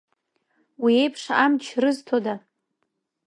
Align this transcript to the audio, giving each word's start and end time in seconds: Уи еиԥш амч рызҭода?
Уи 0.83 0.93
еиԥш 1.01 1.23
амч 1.43 1.63
рызҭода? 1.81 2.35